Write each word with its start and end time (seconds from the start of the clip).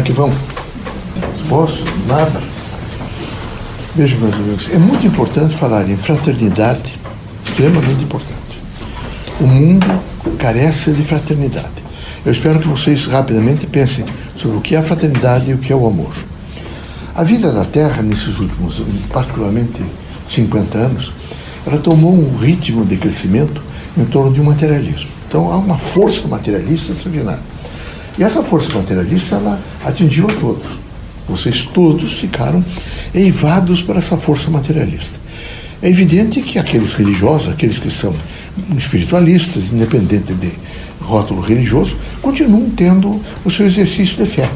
Como 0.00 0.08
é 0.08 0.12
que 0.12 0.12
vão? 0.12 0.32
Posso? 1.46 1.84
Nada. 2.06 2.40
Veja, 3.94 4.16
meus 4.16 4.34
amigos, 4.34 4.68
é 4.72 4.78
muito 4.78 5.06
importante 5.06 5.54
falar 5.54 5.86
em 5.90 5.96
fraternidade, 5.98 6.98
extremamente 7.44 8.04
importante. 8.04 8.62
O 9.38 9.46
mundo 9.46 9.86
carece 10.38 10.92
de 10.92 11.02
fraternidade. 11.02 11.68
Eu 12.24 12.32
espero 12.32 12.60
que 12.60 12.66
vocês 12.66 13.04
rapidamente 13.04 13.66
pensem 13.66 14.06
sobre 14.36 14.56
o 14.56 14.60
que 14.62 14.74
é 14.74 14.78
a 14.78 14.82
fraternidade 14.82 15.50
e 15.50 15.54
o 15.54 15.58
que 15.58 15.70
é 15.70 15.76
o 15.76 15.86
amor. 15.86 16.14
A 17.14 17.22
vida 17.22 17.52
da 17.52 17.66
Terra, 17.66 18.00
nesses 18.00 18.38
últimos, 18.38 18.82
particularmente 19.12 19.84
50 20.30 20.78
anos, 20.78 21.12
ela 21.66 21.76
tomou 21.76 22.14
um 22.14 22.38
ritmo 22.38 22.86
de 22.86 22.96
crescimento 22.96 23.62
em 23.98 24.06
torno 24.06 24.32
de 24.32 24.40
um 24.40 24.44
materialismo. 24.44 25.10
Então 25.28 25.52
há 25.52 25.58
uma 25.58 25.76
força 25.76 26.26
materialista 26.26 26.92
extraordinária. 26.92 27.59
E 28.18 28.24
essa 28.24 28.42
força 28.42 28.76
materialista 28.76 29.36
ela 29.36 29.60
atingiu 29.84 30.26
a 30.26 30.32
todos. 30.34 30.66
Vocês 31.28 31.66
todos 31.66 32.12
ficaram 32.14 32.64
eivados 33.14 33.82
por 33.82 33.96
essa 33.96 34.16
força 34.16 34.50
materialista. 34.50 35.18
É 35.82 35.88
evidente 35.88 36.42
que 36.42 36.58
aqueles 36.58 36.92
religiosos, 36.92 37.48
aqueles 37.48 37.78
que 37.78 37.90
são 37.90 38.14
espiritualistas, 38.76 39.72
independente 39.72 40.34
de 40.34 40.52
rótulo 41.00 41.40
religioso, 41.40 41.96
continuam 42.20 42.68
tendo 42.70 43.18
o 43.44 43.50
seu 43.50 43.66
exercício 43.66 44.22
de 44.22 44.30
fé, 44.30 44.50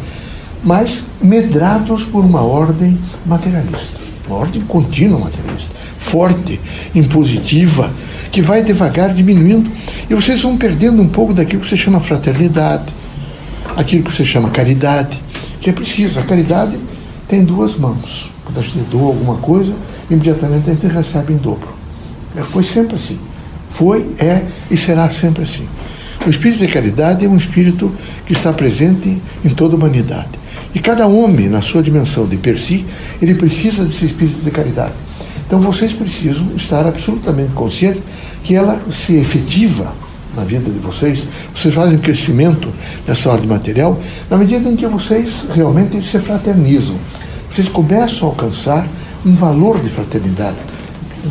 mas 0.63 1.03
medrados 1.23 2.05
por 2.05 2.25
uma 2.25 2.43
ordem 2.43 2.99
materialista, 3.25 3.99
uma 4.29 4.37
ordem 4.37 4.61
contínua 4.63 5.19
materialista, 5.19 5.71
forte, 5.99 6.61
impositiva, 6.95 7.91
que 8.31 8.43
vai 8.43 8.63
devagar 8.63 9.15
diminuindo 9.15 9.71
e 10.11 10.15
vocês 10.15 10.43
vão 10.43 10.59
perdendo 10.59 11.01
um 11.01 11.09
pouco 11.09 11.33
daquilo 11.33 11.63
que 11.63 11.69
você 11.69 11.77
chama 11.77 12.01
fraternidade, 12.01 12.85
aquilo 13.77 14.03
que 14.03 14.13
você 14.13 14.25
chama 14.25 14.51
caridade, 14.51 15.21
que 15.61 15.71
é 15.71 15.73
preciso. 15.73 16.21
A 16.21 16.23
caridade 16.23 16.79
tem 17.29 17.45
duas 17.45 17.77
mãos. 17.77 18.31
Quando 18.45 18.59
a 18.59 18.63
gente 18.63 18.79
doa 18.91 19.09
alguma 19.09 19.37
coisa, 19.37 19.75
imediatamente 20.11 20.71
a 20.71 20.75
gente 20.75 20.87
recebe 20.87 21.33
em 21.33 21.37
dobro. 21.37 21.69
É, 22.37 22.43
foi 22.43 22.63
sempre 22.63 22.97
assim. 22.97 23.19
Foi, 23.71 24.09
é 24.19 24.45
e 24.71 24.77
será 24.77 25.11
sempre 25.11 25.43
assim. 25.43 25.67
O 26.27 26.31
espírito 26.31 26.65
de 26.65 26.73
caridade 26.73 27.25
é 27.25 27.29
um 27.29 27.37
espírito 27.37 27.93
que 28.25 28.33
está 28.33 28.53
presente 28.53 29.21
em 29.45 29.51
toda 29.51 29.75
a 29.75 29.77
humanidade. 29.77 30.31
E 30.75 30.79
cada 30.79 31.07
homem, 31.07 31.49
na 31.49 31.61
sua 31.61 31.83
dimensão 31.83 32.27
de 32.27 32.37
per 32.37 32.59
si, 32.59 32.85
ele 33.21 33.35
precisa 33.35 33.85
desse 33.85 34.07
espírito 34.07 34.43
de 34.43 34.51
caridade. 34.51 34.95
Então 35.47 35.61
vocês 35.61 35.93
precisam 35.93 36.49
estar 36.57 36.87
absolutamente 36.87 37.55
conscientes 37.55 38.03
que 38.43 38.55
ela 38.55 38.81
se 38.91 39.15
efetiva 39.15 39.93
na 40.37 40.45
vida 40.45 40.71
de 40.71 40.79
vocês, 40.79 41.27
vocês 41.55 41.75
fazem 41.75 41.99
crescimento 41.99 42.69
nessa 43.07 43.31
ordem 43.31 43.49
material, 43.49 43.99
na 44.31 44.37
medida 44.37 44.69
em 44.69 44.77
que 44.77 44.87
vocês 44.87 45.45
realmente 45.55 46.03
se 46.03 46.19
fraternizam. 46.19 46.97
Vocês 47.51 47.69
começam 47.69 48.29
a 48.29 48.31
alcançar 48.31 48.87
um 49.25 49.35
valor 49.35 49.81
de 49.81 49.89
fraternidade. 49.89 50.57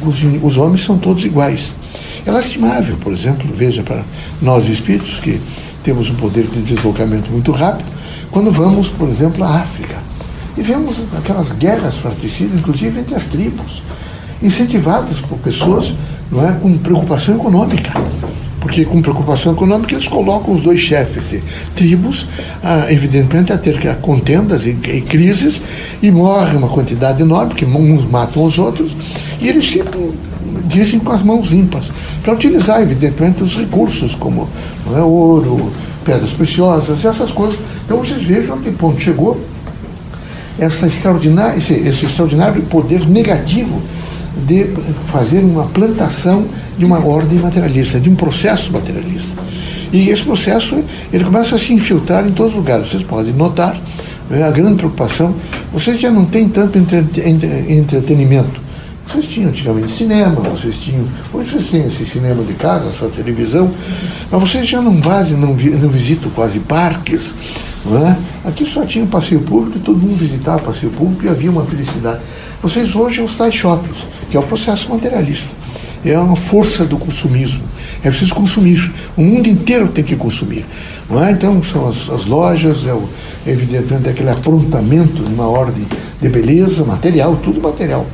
Os, 0.01 0.23
os 0.41 0.57
homens 0.57 0.83
são 0.83 0.97
todos 0.97 1.23
iguais. 1.25 1.73
É 2.25 2.31
lastimável, 2.31 2.95
por 2.97 3.11
exemplo, 3.11 3.47
veja 3.55 3.83
para 3.83 4.03
nós 4.41 4.67
espíritos 4.67 5.19
que 5.19 5.39
temos 5.83 6.09
um 6.09 6.15
poder 6.15 6.47
de 6.47 6.61
deslocamento 6.61 7.29
muito 7.29 7.51
rápido, 7.51 7.91
quando 8.31 8.51
vamos, 8.51 8.87
por 8.87 9.09
exemplo, 9.09 9.43
à 9.43 9.57
África. 9.57 9.95
E 10.55 10.61
vemos 10.61 10.97
aquelas 11.17 11.51
guerras 11.51 11.95
fratricidas, 11.95 12.59
inclusive 12.59 12.99
entre 12.99 13.15
as 13.15 13.23
tribos, 13.25 13.83
incentivadas 14.41 15.19
por 15.19 15.37
pessoas 15.39 15.93
não 16.31 16.47
é, 16.47 16.53
com 16.53 16.77
preocupação 16.77 17.35
econômica 17.35 17.91
porque 18.63 18.85
com 18.85 19.01
preocupação 19.01 19.51
econômica 19.51 19.93
eles 19.93 20.07
colocam 20.07 20.53
os 20.53 20.61
dois 20.61 20.79
chefes 20.79 21.25
tribos, 21.75 22.25
ah, 22.63 22.87
evidentemente, 22.89 23.51
a 23.51 23.57
ter 23.57 23.77
contendas 23.97 24.65
e, 24.65 24.69
e, 24.69 25.01
crises, 25.01 25.61
e 26.01 26.09
morre 26.09 26.55
uma 26.55 26.69
quantidade 26.69 27.21
enorme, 27.21 27.49
porque 27.49 27.65
uns 27.65 28.05
matam 28.09 28.45
os 28.45 28.57
outros, 28.57 28.95
e 29.41 29.49
eles 29.49 29.69
se 29.69 29.83
dizem 30.65 30.97
com 30.97 31.11
as 31.11 31.21
mãos 31.21 31.49
limpas, 31.49 31.91
para 32.23 32.33
utilizar, 32.33 32.81
evidentemente, 32.81 33.43
os 33.43 33.57
recursos, 33.57 34.15
como 34.15 34.47
é, 34.95 35.01
ouro, 35.01 35.69
pedras 36.05 36.31
preciosas, 36.31 37.03
essas 37.03 37.31
coisas. 37.31 37.59
Então 37.83 37.97
vocês 37.97 38.23
vejam 38.23 38.55
a 38.55 38.59
que 38.59 38.71
ponto 38.71 38.99
chegou 38.99 39.39
essa 40.57 40.87
extraordinária, 40.87 41.57
esse, 41.57 41.73
esse 41.73 42.05
extraordinário 42.05 42.61
poder 42.63 43.05
negativo 43.07 43.81
de 44.47 44.67
fazer 45.11 45.39
uma 45.39 45.65
plantação 45.65 46.45
de 46.77 46.85
uma 46.85 47.05
ordem 47.05 47.39
materialista, 47.39 47.99
de 47.99 48.09
um 48.09 48.15
processo 48.15 48.71
materialista. 48.71 49.41
E 49.91 50.09
esse 50.09 50.23
processo 50.23 50.83
ele 51.11 51.23
começa 51.23 51.55
a 51.55 51.59
se 51.59 51.71
infiltrar 51.71 52.27
em 52.27 52.31
todos 52.31 52.53
os 52.53 52.57
lugares. 52.57 52.89
Vocês 52.89 53.03
podem 53.03 53.33
notar 53.33 53.79
né, 54.29 54.43
a 54.43 54.49
grande 54.49 54.75
preocupação. 54.75 55.35
Vocês 55.71 55.99
já 55.99 56.09
não 56.09 56.25
têm 56.25 56.49
tanto 56.49 56.79
entretenimento. 56.79 58.62
Vocês 59.07 59.27
tinham 59.27 59.49
antigamente 59.49 59.93
cinema, 59.93 60.41
vocês 60.41 60.75
tinham. 60.77 61.05
Hoje 61.33 61.51
vocês 61.51 61.65
têm 61.67 61.87
esse 61.87 62.05
cinema 62.05 62.43
de 62.43 62.53
casa, 62.53 62.89
essa 62.89 63.09
televisão, 63.09 63.71
mas 64.31 64.41
vocês 64.41 64.67
já 64.67 64.81
não 64.81 64.99
vazem, 65.01 65.37
não, 65.37 65.49
não 65.49 65.89
visitam 65.89 66.29
quase 66.31 66.59
parques. 66.59 67.35
Não 67.85 68.07
é? 68.07 68.17
Aqui 68.45 68.65
só 68.65 68.85
tinha 68.85 69.05
passeio 69.05 69.41
público 69.41 69.77
e 69.77 69.81
todo 69.81 69.99
mundo 69.99 70.15
visitava 70.15 70.59
passeio 70.59 70.91
público 70.91 71.25
e 71.25 71.29
havia 71.29 71.51
uma 71.51 71.65
felicidade. 71.65 72.21
Vocês 72.61 72.95
hoje 72.95 73.17
são 73.17 73.25
os 73.25 73.35
tais 73.35 73.53
shoppings, 73.53 74.07
que 74.31 74.37
é 74.37 74.39
o 74.39 74.43
processo 74.43 74.89
materialista. 74.89 75.49
É 76.05 76.17
uma 76.17 76.35
força 76.35 76.85
do 76.85 76.97
consumismo. 76.97 77.63
É 78.03 78.09
preciso 78.09 78.35
consumir. 78.35 78.91
O 79.15 79.21
mundo 79.21 79.47
inteiro 79.47 79.87
tem 79.87 80.03
que 80.03 80.15
consumir. 80.15 80.65
Não 81.09 81.23
é? 81.23 81.31
Então, 81.31 81.61
são 81.63 81.87
as, 81.87 82.09
as 82.09 82.25
lojas, 82.25 82.85
é 82.85 82.93
o, 82.93 83.07
evidentemente 83.47 84.09
aquele 84.09 84.29
aprontamento 84.29 85.23
de 85.23 85.33
uma 85.33 85.47
ordem 85.47 85.85
de 86.21 86.29
beleza, 86.29 86.83
material, 86.83 87.37
tudo 87.37 87.61
material. 87.61 88.05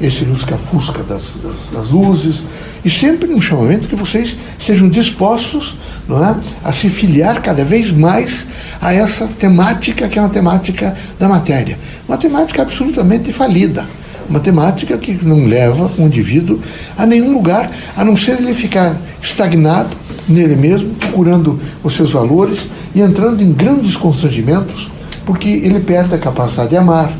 Esse 0.00 0.24
lusca-fusca 0.24 1.02
das, 1.02 1.22
das, 1.42 1.56
das 1.72 1.90
luzes, 1.90 2.42
e 2.84 2.90
sempre 2.90 3.34
um 3.34 3.40
chamamento 3.40 3.88
que 3.88 3.96
vocês 3.96 4.36
estejam 4.58 4.88
dispostos 4.88 5.76
não 6.08 6.24
é, 6.24 6.36
a 6.64 6.72
se 6.72 6.88
filiar 6.88 7.42
cada 7.42 7.64
vez 7.64 7.90
mais 7.90 8.46
a 8.80 8.94
essa 8.94 9.26
temática 9.26 10.06
que 10.08 10.18
é 10.18 10.22
uma 10.22 10.28
temática 10.28 10.94
da 11.18 11.28
matéria. 11.28 11.78
Uma 12.06 12.16
temática 12.16 12.62
absolutamente 12.62 13.32
falida. 13.32 13.84
Uma 14.28 14.40
temática 14.40 14.96
que 14.98 15.12
não 15.24 15.46
leva 15.46 15.90
o 15.98 16.02
indivíduo 16.02 16.60
a 16.96 17.06
nenhum 17.06 17.32
lugar, 17.32 17.70
a 17.96 18.04
não 18.04 18.16
ser 18.16 18.38
ele 18.38 18.54
ficar 18.54 18.96
estagnado 19.20 19.96
nele 20.28 20.54
mesmo, 20.54 20.94
procurando 20.94 21.58
os 21.82 21.94
seus 21.94 22.12
valores 22.12 22.60
e 22.94 23.00
entrando 23.00 23.42
em 23.42 23.52
grandes 23.52 23.96
constrangimentos, 23.96 24.90
porque 25.24 25.48
ele 25.48 25.80
perde 25.80 26.14
a 26.14 26.18
capacidade 26.18 26.70
de 26.70 26.76
amar, 26.76 27.10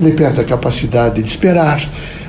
ele 0.00 0.12
perde 0.12 0.40
a 0.40 0.44
capacidade 0.44 1.22
de 1.22 1.28
esperar, 1.28 1.88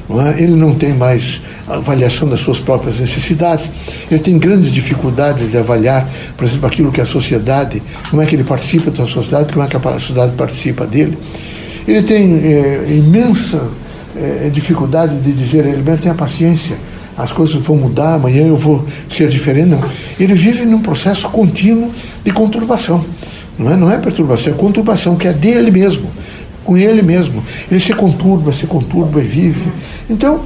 não 0.10 0.26
é? 0.26 0.42
ele 0.42 0.56
não 0.56 0.74
tem 0.74 0.94
mais 0.94 1.40
avaliação 1.68 2.28
das 2.28 2.40
suas 2.40 2.60
próprias 2.60 3.00
necessidades, 3.00 3.70
ele 4.10 4.20
tem 4.20 4.40
grandes 4.40 4.72
dificuldades 4.72 5.52
de 5.52 5.58
avaliar, 5.58 6.10
por 6.36 6.46
exemplo, 6.46 6.66
aquilo 6.66 6.92
que 6.92 7.00
a 7.00 7.06
sociedade, 7.06 7.82
como 8.10 8.22
é 8.22 8.26
que 8.26 8.36
ele 8.36 8.44
participa 8.44 8.90
da 8.90 9.06
sociedade, 9.06 9.54
como 9.54 9.64
é 9.64 9.68
que 9.68 9.78
a 9.78 10.00
sociedade 10.00 10.34
participa 10.36 10.88
dele. 10.88 11.18
Ele 11.88 12.02
tem 12.02 12.40
é, 12.44 12.86
imensa 12.90 13.70
é, 14.18 14.50
dificuldade 14.50 15.16
de 15.20 15.32
dizer, 15.32 15.66
ele 15.66 15.84
mesmo 15.84 16.00
tem 16.00 16.12
a 16.12 16.16
paciência, 16.16 16.76
as 17.16 17.32
coisas 17.32 17.56
vão 17.56 17.76
mudar, 17.76 18.16
amanhã 18.16 18.48
eu 18.48 18.58
vou 18.58 18.86
ser 19.10 19.28
diferente. 19.28 19.68
Não. 19.68 19.84
Ele 20.20 20.34
vive 20.34 20.66
num 20.66 20.82
processo 20.82 21.30
contínuo 21.30 21.92
de 22.24 22.32
conturbação. 22.32 23.04
Não 23.58 23.70
é, 23.70 23.76
não 23.76 23.92
é 23.92 23.98
perturbação, 23.98 24.54
é 24.54 24.56
conturbação, 24.56 25.18
que 25.18 25.28
é 25.28 25.34
dele 25.34 25.70
mesmo 25.70 26.10
com 26.70 26.78
ele 26.78 27.02
mesmo. 27.02 27.44
Ele 27.72 27.80
se 27.80 27.96
conturba, 27.96 28.54
se 28.54 28.68
conturba 28.68 29.20
e 29.24 29.28
vive. 29.28 29.72
Então, 30.08 30.42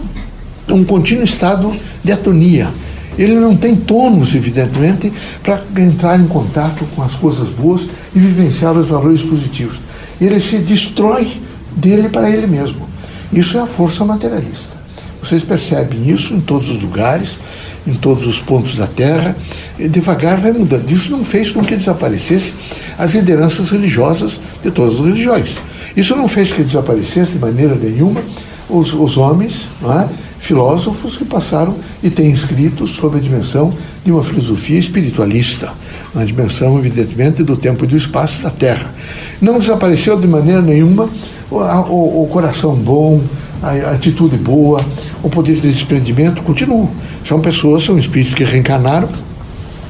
é 0.65 0.73
um 0.73 0.85
contínuo 0.85 1.25
estado 1.25 1.69
de 2.01 2.13
atonia. 2.13 2.69
Ele 3.17 3.35
não 3.35 3.57
tem 3.57 3.75
tônus, 3.75 4.33
evidentemente, 4.33 5.11
para 5.43 5.61
entrar 5.77 6.17
em 6.17 6.25
contato 6.25 6.85
com 6.95 7.03
as 7.03 7.13
coisas 7.15 7.49
boas 7.49 7.81
e 8.15 8.19
vivenciar 8.19 8.71
os 8.77 8.87
valores 8.87 9.21
positivos. 9.21 9.77
Ele 10.21 10.39
se 10.39 10.59
destrói 10.59 11.27
dele 11.75 12.07
para 12.07 12.29
ele 12.29 12.47
mesmo. 12.47 12.87
Isso 13.33 13.57
é 13.57 13.61
a 13.61 13.67
força 13.67 14.05
materialista. 14.05 14.81
Vocês 15.21 15.43
percebem 15.43 16.09
isso 16.09 16.33
em 16.33 16.39
todos 16.39 16.69
os 16.69 16.81
lugares, 16.81 17.37
em 17.85 17.93
todos 17.93 18.25
os 18.25 18.39
pontos 18.39 18.77
da 18.77 18.87
Terra, 18.87 19.35
e 19.77 19.89
devagar 19.89 20.39
vai 20.39 20.53
mudando. 20.53 20.89
Isso 20.89 21.11
não 21.11 21.25
fez 21.25 21.51
com 21.51 21.65
que 21.65 21.75
desaparecesse 21.75 22.53
as 22.97 23.13
lideranças 23.13 23.71
religiosas 23.71 24.39
de 24.63 24.71
todas 24.71 24.93
as 24.93 25.05
religiões. 25.05 25.57
Isso 25.95 26.15
não 26.15 26.27
fez 26.27 26.51
que 26.51 26.63
desaparecesse 26.63 27.33
de 27.33 27.39
maneira 27.39 27.75
nenhuma 27.75 28.21
os, 28.69 28.93
os 28.93 29.17
homens, 29.17 29.67
é? 29.83 30.07
filósofos 30.39 31.15
que 31.15 31.23
passaram 31.23 31.75
e 32.01 32.09
têm 32.09 32.31
escrito 32.31 32.85
sobre 32.85 33.19
a 33.19 33.21
dimensão 33.21 33.73
de 34.03 34.11
uma 34.11 34.23
filosofia 34.23 34.77
espiritualista, 34.77 35.71
na 36.13 36.25
dimensão, 36.25 36.77
evidentemente, 36.77 37.43
do 37.43 37.55
tempo 37.55 37.85
e 37.85 37.87
do 37.87 37.95
espaço 37.95 38.41
da 38.41 38.49
Terra. 38.49 38.93
Não 39.41 39.57
desapareceu 39.57 40.19
de 40.19 40.27
maneira 40.27 40.61
nenhuma 40.61 41.09
o, 41.49 41.57
o, 41.57 42.23
o 42.23 42.27
coração 42.27 42.75
bom, 42.75 43.21
a 43.61 43.91
atitude 43.91 44.35
boa, 44.35 44.83
o 45.21 45.29
poder 45.29 45.55
de 45.55 45.71
desprendimento 45.71 46.41
continua. 46.41 46.89
São 47.25 47.39
pessoas, 47.39 47.83
são 47.83 47.97
espíritos 47.97 48.33
que 48.33 48.43
reencarnaram 48.43 49.07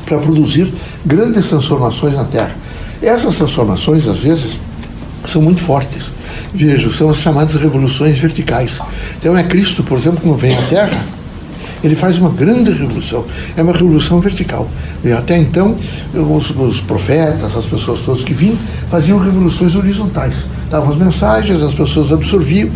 para 0.06 0.20
produzir 0.20 0.72
grandes 1.04 1.48
transformações 1.48 2.14
na 2.14 2.26
Terra. 2.26 2.56
Essas 3.02 3.36
transformações, 3.36 4.08
às 4.08 4.20
vezes, 4.20 4.60
são 5.28 5.42
muito 5.42 5.62
fortes. 5.62 6.12
Veja, 6.54 6.90
são 6.90 7.10
as 7.10 7.18
chamadas 7.18 7.56
revoluções 7.56 8.18
verticais. 8.18 8.78
Então 9.18 9.38
é 9.38 9.44
Cristo, 9.44 9.84
por 9.84 9.98
exemplo, 9.98 10.20
quando 10.22 10.38
vem 10.38 10.56
à 10.56 10.62
Terra, 10.64 11.06
ele 11.84 11.96
faz 11.96 12.18
uma 12.18 12.30
grande 12.30 12.72
revolução. 12.72 13.26
É 13.58 13.62
uma 13.62 13.74
revolução 13.74 14.20
vertical. 14.20 14.70
Até 15.18 15.38
então, 15.38 15.76
os, 16.14 16.50
os 16.52 16.80
profetas, 16.82 17.56
as 17.56 17.66
pessoas 17.66 18.00
todas 18.00 18.24
que 18.24 18.34
vinham, 18.34 18.58
faziam 18.90 19.20
revoluções 19.20 19.76
horizontais 19.76 20.34
davam 20.74 20.92
as 20.92 20.98
mensagens, 20.98 21.62
as 21.62 21.76
pessoas 21.76 22.12
absorviam, 22.12 22.68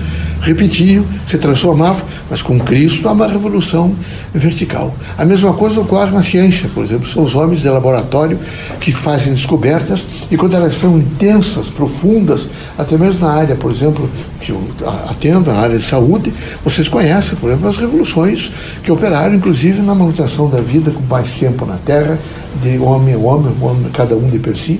repetiam, 0.41 1.03
se 1.27 1.35
transformavam, 1.39 2.03
mas 2.29 2.43
com 2.43 2.59
Cristo 2.59 3.09
há 3.09 3.11
uma 3.11 3.27
revolução 3.27 3.95
vertical. 4.31 4.95
A 5.17 5.25
mesma 5.25 5.51
coisa 5.53 5.81
ocorre 5.81 6.11
na 6.11 6.21
ciência, 6.21 6.69
por 6.75 6.83
exemplo, 6.83 7.07
são 7.07 7.23
os 7.23 7.33
homens 7.33 7.61
de 7.61 7.69
laboratório 7.69 8.37
que 8.79 8.91
fazem 8.91 9.33
descobertas 9.33 10.05
e 10.29 10.37
quando 10.37 10.53
elas 10.53 10.79
são 10.79 10.99
intensas, 10.99 11.69
profundas, 11.69 12.47
até 12.77 12.95
mesmo 12.99 13.25
na 13.25 13.33
área, 13.33 13.55
por 13.55 13.71
exemplo, 13.71 14.07
que 14.39 14.51
eu 14.51 14.61
atendo, 15.09 15.51
na 15.51 15.57
área 15.57 15.79
de 15.79 15.83
saúde, 15.83 16.31
vocês 16.63 16.87
conhecem, 16.87 17.35
por 17.35 17.49
exemplo, 17.49 17.67
as 17.67 17.77
revoluções 17.77 18.51
que 18.83 18.91
operaram, 18.91 19.33
inclusive, 19.33 19.81
na 19.81 19.95
manutenção 19.95 20.47
da 20.47 20.61
vida 20.61 20.91
com 20.91 21.01
mais 21.01 21.31
tempo 21.31 21.65
na 21.65 21.77
Terra, 21.77 22.19
de 22.61 22.77
homem 22.77 23.15
a 23.15 23.17
homem, 23.17 23.51
homem 23.59 23.89
cada 23.91 24.15
um 24.15 24.27
de 24.27 24.37
per 24.37 24.55
si, 24.55 24.79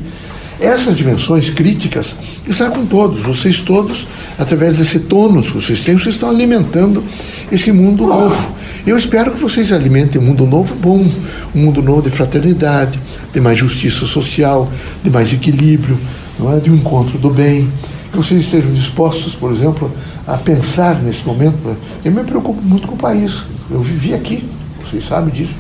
essas 0.60 0.98
dimensões 0.98 1.50
críticas 1.50 2.16
está 2.48 2.70
com 2.70 2.86
todos, 2.86 3.22
vocês 3.22 3.62
todos, 3.62 4.08
através 4.40 4.78
desse 4.78 5.00
tônus 5.02 5.48
que 5.48 5.62
vocês 5.62 5.82
têm, 5.82 5.98
vocês 5.98 6.16
estão 6.16 6.30
alimentando 6.30 7.04
esse 7.52 7.72
mundo 7.72 8.08
novo. 8.08 8.52
Eu 8.86 8.98
espero 8.98 9.32
que 9.32 9.40
vocês 9.40 9.72
alimentem 9.72 10.20
um 10.20 10.26
mundo 10.26 10.48
novo 10.48 10.74
bom, 10.76 11.06
um 11.54 11.60
mundo 11.60 11.82
novo 11.82 12.02
de 12.02 12.10
fraternidade, 12.10 13.00
de 13.34 13.40
mais 13.40 13.60
justiça 13.60 14.06
social, 14.06 14.72
de 15.04 15.10
mais 15.10 15.32
equilíbrio, 15.32 15.98
não 16.40 16.56
é? 16.56 16.60
de 16.60 16.72
um 16.72 16.76
encontro 16.76 17.18
do 17.18 17.30
bem. 17.30 17.70
Que 18.12 18.18
vocês 18.18 18.44
estejam 18.44 18.74
dispostos, 18.74 19.36
por 19.36 19.52
exemplo, 19.52 19.92
a 20.26 20.38
pensar 20.38 20.96
nesse 21.04 21.24
momento. 21.26 21.78
Eu 22.04 22.12
me 22.12 22.24
preocupo 22.24 22.62
muito 22.62 22.88
com 22.88 22.96
o 22.96 22.98
país. 22.98 23.44
Eu 23.70 23.82
vivi 23.82 24.14
aqui, 24.14 24.44
vocês 24.84 25.06
sabem 25.06 25.34
disso, 25.34 25.54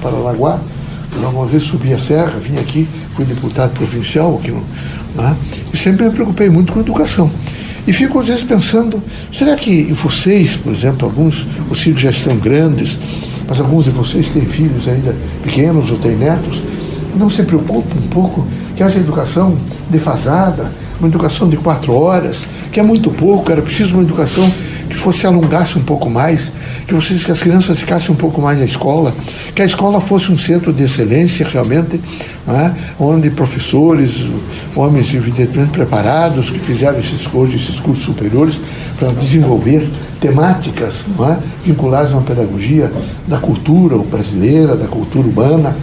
Paranaguá 1.10 1.42
uma 1.42 1.48
vez 1.48 1.64
subi 1.64 1.94
a 1.94 1.98
serra, 1.98 2.40
vim 2.40 2.58
aqui, 2.58 2.88
fui 3.16 3.26
deputado 3.26 3.72
provincial 3.74 4.40
aqui 4.42 4.52
no, 4.52 4.64
né? 5.16 5.36
e 5.74 5.78
sempre 5.78 6.06
me 6.06 6.12
preocupei 6.12 6.50
muito 6.50 6.74
com 6.74 6.80
a 6.80 6.82
educação. 6.82 7.32
E 7.88 7.94
fico 7.94 8.20
às 8.20 8.28
vezes 8.28 8.44
pensando, 8.44 9.02
será 9.32 9.56
que 9.56 9.84
vocês, 9.94 10.58
por 10.58 10.74
exemplo, 10.74 11.08
alguns, 11.08 11.48
os 11.70 11.80
filhos 11.80 12.02
já 12.02 12.10
estão 12.10 12.36
grandes, 12.38 13.00
mas 13.48 13.62
alguns 13.62 13.86
de 13.86 13.92
vocês 13.92 14.28
têm 14.28 14.46
filhos 14.46 14.88
ainda 14.88 15.16
pequenos 15.42 15.90
ou 15.90 15.98
têm 15.98 16.16
netos, 16.16 16.62
não 17.16 17.30
se 17.30 17.44
preocupam 17.44 17.98
um 17.98 18.08
pouco 18.10 18.46
que 18.76 18.84
essa 18.84 18.98
educação 18.98 19.58
defasada, 19.90 20.70
uma 21.00 21.08
educação 21.08 21.48
de 21.48 21.58
quatro 21.58 21.94
horas, 21.94 22.42
que 22.78 22.82
é 22.82 22.84
muito 22.84 23.10
pouco, 23.10 23.52
era 23.52 23.60
preciso 23.60 23.96
uma 23.96 24.04
educação 24.04 24.48
que 24.88 24.94
fosse 24.94 25.26
alongasse 25.26 25.80
um 25.80 25.82
pouco 25.82 26.12
mais, 26.12 26.52
que, 26.86 26.94
vocês, 26.94 27.26
que 27.26 27.32
as 27.32 27.40
crianças 27.40 27.80
ficassem 27.80 28.12
um 28.12 28.16
pouco 28.16 28.40
mais 28.40 28.60
na 28.60 28.66
escola, 28.66 29.16
que 29.56 29.64
a 29.64 29.66
escola 29.66 30.00
fosse 30.00 30.32
um 30.32 30.38
centro 30.38 30.72
de 30.72 30.84
excelência 30.84 31.44
realmente, 31.52 32.00
é? 32.48 32.72
onde 33.00 33.32
professores, 33.32 34.28
homens 34.76 35.12
evidentemente 35.12 35.72
preparados, 35.72 36.52
que 36.52 36.60
fizeram 36.60 37.00
esses, 37.00 37.28
hoje 37.34 37.56
esses 37.56 37.80
cursos 37.80 38.06
superiores 38.06 38.60
para 39.00 39.12
desenvolver 39.12 39.90
temáticas 40.20 40.98
é? 41.32 41.38
vinculadas 41.66 42.14
a 42.14 42.18
uma 42.18 42.22
pedagogia 42.22 42.94
da 43.28 43.40
cultura 43.40 43.98
brasileira, 43.98 44.76
da 44.76 44.86
cultura 44.86 45.28
humana, 45.28 45.76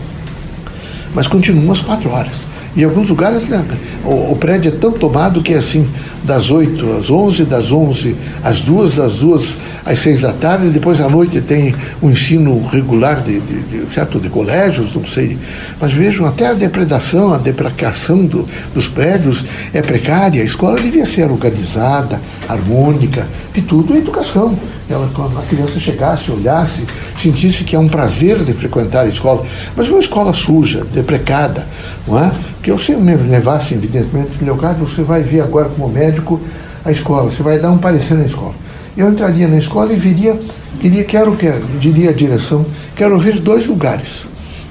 mas 1.13 1.27
continuam 1.27 1.73
as 1.73 1.81
quatro 1.81 2.09
horas. 2.11 2.54
Em 2.77 2.83
alguns 2.83 3.09
lugares 3.09 3.49
né, 3.49 3.65
o, 4.05 4.33
o, 4.33 4.37
prédio 4.37 4.69
é 4.69 4.77
tão 4.77 4.91
tomado 4.91 5.43
que 5.43 5.55
é 5.55 5.59
assim, 5.59 5.89
das 6.25 6.51
8 6.51 6.99
às 6.99 7.11
11, 7.11 7.45
das 7.45 7.71
11 7.71 8.17
às 8.43 8.61
2, 8.63 8.95
das 8.97 9.19
2 9.19 9.59
às 9.85 9.99
6 10.01 10.23
da 10.23 10.33
tarde, 10.33 10.71
depois 10.71 11.01
à 11.01 11.09
noite 11.09 11.41
tem 11.41 11.75
o 12.03 12.07
um 12.07 12.11
ensino 12.11 12.67
regular 12.67 13.23
de, 13.23 13.39
de, 13.39 13.61
de, 13.63 13.95
certo, 13.95 14.19
de 14.19 14.29
colégios, 14.29 14.93
não 14.93 15.07
sei. 15.07 15.39
Mas 15.81 15.93
vejam, 15.93 16.27
até 16.27 16.49
a 16.49 16.53
depredação, 16.53 17.33
a 17.33 17.39
deprecação 17.39 18.27
do, 18.27 18.47
dos 18.75 18.89
prédios 18.89 19.45
é 19.73 19.81
precária. 19.81 20.43
A 20.43 20.45
escola 20.45 20.81
devia 20.81 21.07
ser 21.07 21.31
organizada, 21.31 22.21
harmônica, 22.49 23.29
de 23.53 23.63
tudo 23.63 23.95
é 23.95 23.99
educação 23.99 24.59
ela, 24.89 25.11
quando 25.15 25.39
a 25.39 25.43
criança 25.43 25.81
chegasse, 25.81 26.31
olhasse, 26.31 26.85
sentisse 27.21 27.65
que 27.65 27.75
é 27.75 27.79
um 27.79 27.89
prazer 27.89 28.45
de 28.45 28.53
frequentar 28.53 29.03
a 29.03 29.09
escola. 29.09 29.43
Mas 29.75 29.89
uma 29.89 29.99
escola 29.99 30.35
suja, 30.35 30.85
deprecada, 30.93 31.67
não 32.07 32.19
é? 32.19 32.31
Que 32.63 32.71
eu 32.71 32.79
sempre 32.79 33.17
levasse, 33.17 33.75
evidentemente, 33.75 34.33
Leocádio, 34.43 34.87
você 34.87 35.03
vai 35.03 35.23
ver 35.23 35.41
agora 35.41 35.69
como 35.71 35.89
médico 35.89 36.41
a 36.85 36.91
escola, 36.91 37.31
você 37.31 37.43
vai 37.43 37.59
dar 37.59 37.71
um 37.71 37.79
parecer 37.79 38.15
na 38.15 38.25
escola. 38.25 38.55
Eu 38.97 39.11
entraria 39.11 39.49
na 39.49 39.57
escola 39.57 39.93
e 39.93 39.97
viria, 39.97 40.39
diria, 40.81 41.05
quero, 41.05 41.35
quero, 41.37 41.65
diria 41.81 42.11
a 42.11 42.13
direção, 42.13 42.65
quero 42.95 43.19
ver 43.19 43.41
dois 43.41 43.67
lugares. 43.67 44.27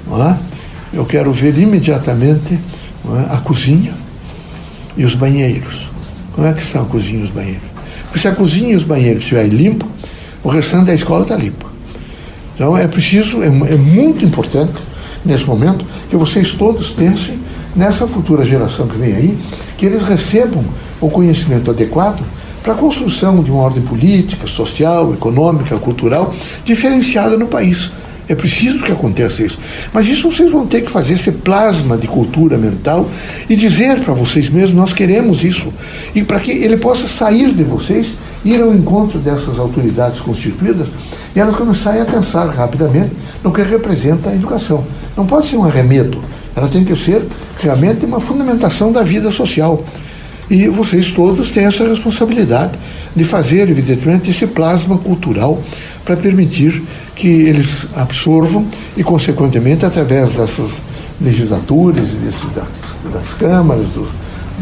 Não 0.07 0.29
é? 0.29 0.37
Eu 0.93 1.05
quero 1.05 1.31
ver 1.31 1.57
imediatamente 1.57 2.53
é? 2.53 3.33
a 3.33 3.37
cozinha 3.37 3.93
e 4.95 5.03
os 5.03 5.15
banheiros. 5.15 5.89
Como 6.33 6.45
é 6.45 6.53
que 6.53 6.63
são 6.63 6.83
a 6.83 6.85
cozinha 6.85 7.19
e 7.19 7.23
os 7.23 7.31
banheiros? 7.31 7.73
Porque 8.03 8.19
se 8.19 8.27
a 8.27 8.31
cozinha 8.35 8.73
e 8.73 8.75
os 8.75 8.83
banheiros 8.83 9.23
estiverem 9.23 9.49
limpos, 9.49 9.89
o 10.43 10.49
restante 10.49 10.87
da 10.87 10.93
escola 10.93 11.23
está 11.23 11.35
limpo. 11.35 11.65
Então 12.55 12.77
é 12.77 12.87
preciso, 12.87 13.41
é, 13.41 13.47
é 13.47 13.77
muito 13.77 14.25
importante 14.25 14.73
nesse 15.25 15.45
momento 15.45 15.85
que 16.09 16.15
vocês 16.15 16.51
todos 16.51 16.89
pensem 16.89 17.39
nessa 17.75 18.05
futura 18.07 18.45
geração 18.45 18.87
que 18.87 18.97
vem 18.97 19.15
aí, 19.15 19.37
que 19.77 19.85
eles 19.85 20.03
recebam 20.03 20.63
o 21.01 21.09
conhecimento 21.09 21.71
adequado 21.71 22.23
para 22.61 22.73
a 22.73 22.77
construção 22.77 23.43
de 23.43 23.51
uma 23.51 23.63
ordem 23.63 23.83
política, 23.83 24.47
social, 24.47 25.13
econômica, 25.13 25.77
cultural 25.77 26.33
diferenciada 26.63 27.37
no 27.37 27.47
país. 27.47 27.91
É 28.27 28.35
preciso 28.35 28.83
que 28.83 28.91
aconteça 28.91 29.43
isso. 29.43 29.59
Mas 29.91 30.07
isso 30.07 30.31
vocês 30.31 30.49
vão 30.49 30.65
ter 30.65 30.81
que 30.81 30.89
fazer 30.89 31.13
esse 31.13 31.31
plasma 31.31 31.97
de 31.97 32.07
cultura 32.07 32.57
mental 32.57 33.09
e 33.49 33.55
dizer 33.55 33.99
para 33.99 34.13
vocês 34.13 34.49
mesmos: 34.49 34.75
nós 34.75 34.93
queremos 34.93 35.43
isso. 35.43 35.73
E 36.15 36.23
para 36.23 36.39
que 36.39 36.51
ele 36.51 36.77
possa 36.77 37.05
sair 37.05 37.53
de 37.53 37.63
vocês 37.63 38.07
ir 38.43 38.61
ao 38.61 38.73
encontro 38.73 39.19
dessas 39.19 39.57
autoridades 39.57 40.19
constituídas 40.21 40.87
e 41.35 41.39
elas 41.39 41.55
começarem 41.55 42.01
a 42.01 42.05
pensar 42.05 42.49
rapidamente 42.49 43.11
no 43.43 43.51
que 43.51 43.61
representa 43.61 44.29
a 44.29 44.35
educação. 44.35 44.83
Não 45.15 45.25
pode 45.25 45.47
ser 45.47 45.57
um 45.57 45.65
arremedo, 45.65 46.19
ela 46.55 46.67
tem 46.67 46.83
que 46.83 46.95
ser 46.95 47.23
realmente 47.59 48.05
uma 48.05 48.19
fundamentação 48.19 48.91
da 48.91 49.03
vida 49.03 49.31
social. 49.31 49.83
E 50.49 50.67
vocês 50.67 51.09
todos 51.11 51.49
têm 51.49 51.65
essa 51.65 51.87
responsabilidade 51.87 52.73
de 53.15 53.23
fazer, 53.23 53.69
evidentemente, 53.69 54.29
esse 54.29 54.45
plasma 54.45 54.97
cultural 54.97 55.61
para 56.03 56.17
permitir 56.17 56.83
que 57.15 57.27
eles 57.27 57.87
absorvam 57.95 58.65
e, 58.97 59.03
consequentemente, 59.03 59.85
através 59.85 60.35
dessas 60.35 60.69
legislaturas, 61.21 62.07
desse, 62.09 62.45
das, 62.47 63.13
das 63.13 63.33
câmaras, 63.39 63.87
do, 63.87 64.07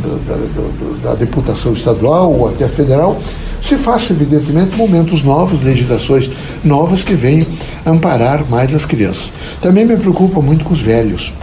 da, 0.02 0.36
da, 0.36 1.10
da, 1.10 1.16
deputação 1.16 1.74
estadual 1.74 2.32
ou 2.32 2.50
até 2.50 2.68
federal, 2.68 3.20
se 3.62 3.76
faça, 3.76 4.12
evidentemente, 4.12 4.76
momentos 4.76 5.24
novos, 5.24 5.64
legislações 5.64 6.30
novas 6.64 7.04
que 7.04 7.14
venham 7.14 7.46
amparar 7.86 8.44
mais 8.50 8.74
as 8.74 8.86
crianças. 8.86 9.32
Também 9.62 9.86
me 9.86 9.96
preocupa 9.98 10.42
muito 10.42 10.66
com 10.66 10.74
os 10.74 10.82
velhos. 10.82 11.34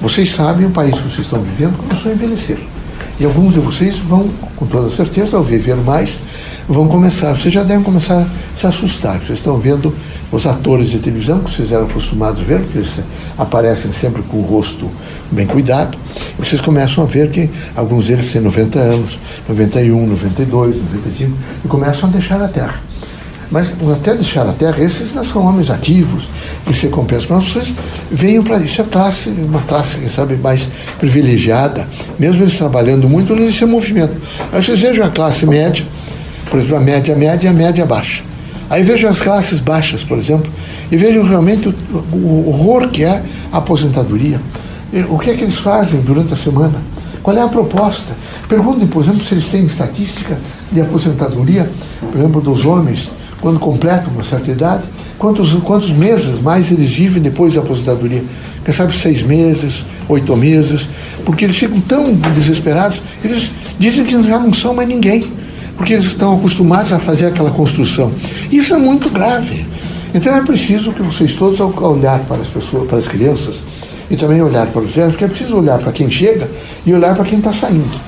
Vocês 0.00 0.34
sabem, 0.34 0.66
o 0.66 0.70
país 0.70 0.94
que 0.94 1.02
vocês 1.02 1.26
estão 1.26 1.40
vivendo 1.40 1.76
começou 1.78 2.10
a 2.10 2.14
envelhecer. 2.14 2.58
E 3.18 3.24
alguns 3.24 3.54
de 3.54 3.60
vocês 3.60 3.96
vão, 3.96 4.28
com 4.56 4.66
toda 4.66 4.94
certeza, 4.94 5.38
ao 5.38 5.42
viver 5.42 5.76
mais, 5.76 6.20
vão 6.68 6.86
começar, 6.86 7.34
vocês 7.34 7.52
já 7.52 7.62
devem 7.62 7.82
começar 7.82 8.22
a 8.22 8.60
se 8.60 8.66
assustar. 8.66 9.18
Vocês 9.20 9.38
estão 9.38 9.58
vendo 9.58 9.94
os 10.30 10.46
atores 10.46 10.88
de 10.90 10.98
televisão, 10.98 11.40
que 11.40 11.50
vocês 11.50 11.72
eram 11.72 11.86
acostumados 11.86 12.42
a 12.42 12.44
ver, 12.44 12.60
porque 12.60 12.78
eles 12.78 12.90
aparecem 13.38 13.90
sempre 13.94 14.22
com 14.22 14.36
o 14.36 14.42
rosto 14.42 14.90
bem 15.30 15.46
cuidado. 15.46 15.96
Vocês 16.38 16.60
começam 16.60 17.04
a 17.04 17.06
ver 17.06 17.30
que 17.30 17.48
alguns 17.74 18.06
deles 18.06 18.30
têm 18.30 18.42
90 18.42 18.78
anos, 18.78 19.18
91, 19.48 20.06
92, 20.06 20.76
95, 20.76 21.32
e 21.64 21.68
começam 21.68 22.10
a 22.10 22.12
deixar 22.12 22.42
a 22.42 22.48
Terra. 22.48 22.85
Mas 23.50 23.72
até 23.92 24.14
deixar 24.14 24.48
a 24.48 24.52
terra, 24.52 24.82
esses 24.82 25.14
não 25.14 25.22
são 25.22 25.44
homens 25.46 25.70
ativos, 25.70 26.28
que 26.66 26.74
se 26.74 26.88
compensam. 26.88 27.36
Mas 27.36 27.44
vocês 27.52 27.74
venham 28.10 28.42
para 28.42 28.58
isso. 28.58 28.80
É 28.80 28.84
classe, 28.84 29.30
uma 29.30 29.62
classe, 29.62 29.98
quem 29.98 30.08
sabe, 30.08 30.36
mais 30.36 30.68
privilegiada, 30.98 31.88
mesmo 32.18 32.42
eles 32.42 32.56
trabalhando 32.56 33.08
muito 33.08 33.34
nesse 33.34 33.64
movimento. 33.64 34.14
Aí 34.52 34.62
vocês 34.62 34.80
vejam 34.80 35.04
a 35.04 35.10
classe 35.10 35.46
média, 35.46 35.84
por 36.50 36.58
exemplo, 36.58 36.76
a 36.76 36.80
média 36.80 37.14
média 37.14 37.46
e 37.46 37.50
a 37.50 37.52
média 37.52 37.86
baixa. 37.86 38.22
Aí 38.68 38.82
vejam 38.82 39.08
as 39.08 39.20
classes 39.20 39.60
baixas, 39.60 40.02
por 40.02 40.18
exemplo, 40.18 40.50
e 40.90 40.96
vejam 40.96 41.22
realmente 41.22 41.68
o, 41.68 42.16
o 42.16 42.48
horror 42.48 42.88
que 42.88 43.04
é 43.04 43.22
a 43.52 43.58
aposentadoria. 43.58 44.40
O 45.08 45.18
que 45.18 45.30
é 45.30 45.34
que 45.34 45.42
eles 45.42 45.56
fazem 45.56 46.00
durante 46.00 46.34
a 46.34 46.36
semana? 46.36 46.82
Qual 47.22 47.36
é 47.36 47.40
a 47.40 47.48
proposta? 47.48 48.12
Perguntem, 48.48 48.86
por 48.86 49.02
exemplo, 49.02 49.22
se 49.22 49.34
eles 49.34 49.46
têm 49.46 49.66
estatística 49.66 50.38
de 50.70 50.80
aposentadoria, 50.80 51.70
por 52.00 52.18
exemplo, 52.18 52.40
dos 52.40 52.64
homens 52.64 53.10
quando 53.40 53.58
completam 53.58 54.12
uma 54.12 54.24
certa 54.24 54.50
idade, 54.50 54.84
quantos, 55.18 55.52
quantos 55.54 55.90
meses 55.90 56.40
mais 56.40 56.70
eles 56.70 56.90
vivem 56.90 57.22
depois 57.22 57.54
da 57.54 57.60
aposentadoria. 57.60 58.24
Quem 58.64 58.74
sabe 58.74 58.94
seis 58.96 59.22
meses, 59.22 59.84
oito 60.08 60.36
meses, 60.36 60.88
porque 61.24 61.44
eles 61.44 61.56
ficam 61.56 61.80
tão 61.80 62.12
desesperados, 62.14 63.00
eles 63.22 63.50
dizem 63.78 64.04
que 64.04 64.20
já 64.22 64.38
não 64.38 64.52
são 64.52 64.74
mais 64.74 64.88
ninguém, 64.88 65.22
porque 65.76 65.92
eles 65.92 66.06
estão 66.06 66.36
acostumados 66.36 66.92
a 66.92 66.98
fazer 66.98 67.26
aquela 67.26 67.50
construção. 67.50 68.10
Isso 68.50 68.74
é 68.74 68.78
muito 68.78 69.08
grave. 69.10 69.66
Então 70.12 70.34
é 70.34 70.40
preciso 70.40 70.92
que 70.92 71.02
vocês 71.02 71.34
todos, 71.34 71.60
ao 71.60 71.72
olhar 71.92 72.20
para 72.20 72.38
as 72.38 72.48
pessoas, 72.48 72.88
para 72.88 72.98
as 72.98 73.06
crianças, 73.06 73.56
e 74.10 74.16
também 74.16 74.40
olhar 74.40 74.66
para 74.68 74.82
os 74.82 74.92
velhos, 74.92 75.16
que 75.16 75.24
é 75.24 75.28
preciso 75.28 75.58
olhar 75.58 75.78
para 75.78 75.92
quem 75.92 76.08
chega 76.10 76.48
e 76.84 76.94
olhar 76.94 77.14
para 77.14 77.24
quem 77.24 77.38
está 77.38 77.52
saindo. 77.52 78.00